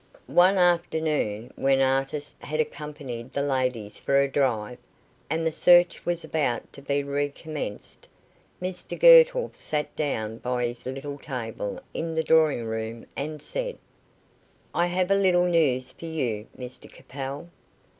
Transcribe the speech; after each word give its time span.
One 0.25 0.57
afternoon, 0.57 1.51
when 1.55 1.79
Artis 1.79 2.33
had 2.39 2.59
accompanied 2.59 3.33
the 3.33 3.43
ladies 3.43 3.99
for 3.99 4.19
a 4.19 4.27
drive, 4.27 4.79
and 5.29 5.45
the 5.45 5.51
search 5.51 6.07
was 6.07 6.23
about 6.23 6.73
to 6.73 6.81
be 6.81 7.03
recommenced, 7.03 8.07
Mr 8.59 8.99
Girtle 8.99 9.51
sat 9.53 9.95
down 9.95 10.39
by 10.39 10.65
his 10.65 10.87
little 10.87 11.19
table 11.19 11.79
in 11.93 12.15
the 12.15 12.23
drawing 12.23 12.65
room 12.65 13.05
and 13.15 13.43
said: 13.43 13.77
"I 14.73 14.87
have 14.87 15.11
a 15.11 15.13
little 15.13 15.45
news 15.45 15.91
for 15.91 16.05
you, 16.05 16.47
Mr 16.57 16.91
Capel." 16.91 17.49